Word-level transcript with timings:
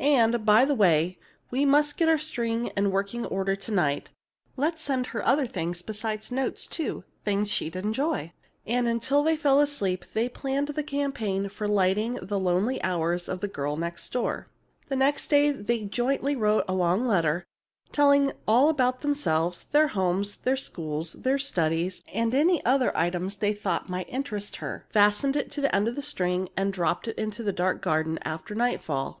And, 0.00 0.46
by 0.46 0.64
the 0.64 0.74
way, 0.74 1.18
we 1.50 1.66
must 1.66 1.98
get 1.98 2.08
our 2.08 2.16
string 2.16 2.68
in 2.74 2.90
working 2.90 3.26
order 3.26 3.54
to 3.56 3.70
morrow. 3.70 4.00
Let's 4.56 4.80
send 4.80 5.08
her 5.08 5.22
other 5.26 5.46
things 5.46 5.82
beside 5.82 6.32
notes, 6.32 6.66
too 6.66 7.04
things 7.26 7.50
she'd 7.50 7.76
enjoy." 7.76 8.32
And 8.66 8.88
until 8.88 9.22
they 9.22 9.36
fell 9.36 9.60
asleep 9.60 10.06
they 10.14 10.30
planned 10.30 10.68
the 10.68 10.82
campaign 10.82 11.50
for 11.50 11.68
lightening 11.68 12.14
the 12.22 12.38
lonely 12.38 12.82
hours 12.82 13.28
of 13.28 13.40
the 13.40 13.46
girl 13.46 13.76
next 13.76 14.10
door. 14.10 14.48
[Illustration: 14.90 14.98
"They 14.98 15.04
heard 15.04 15.14
Cecily's 15.18 15.28
light 15.28 15.50
footsteps"] 15.50 15.60
Next 15.60 15.66
day 15.66 15.76
they 15.76 15.94
jointly 15.94 16.36
wrote 16.36 16.64
a 16.66 16.74
long 16.74 17.06
letter, 17.06 17.44
telling 17.92 18.32
all 18.48 18.70
about 18.70 19.02
themselves, 19.02 19.64
their 19.64 19.88
homes, 19.88 20.36
their 20.36 20.56
schools, 20.56 21.12
their 21.12 21.36
studies, 21.36 22.00
and 22.14 22.34
any 22.34 22.64
other 22.64 22.96
items 22.96 23.36
they 23.36 23.52
thought 23.52 23.90
might 23.90 24.08
interest 24.08 24.56
her, 24.56 24.86
fastened 24.88 25.36
it 25.36 25.50
to 25.50 25.60
the 25.60 25.76
end 25.76 25.88
of 25.88 25.94
the 25.94 26.00
string, 26.00 26.48
and 26.56 26.72
dropped 26.72 27.06
it 27.06 27.18
into 27.18 27.42
the 27.42 27.52
dark 27.52 27.82
garden 27.82 28.18
after 28.24 28.54
nightfall. 28.54 29.20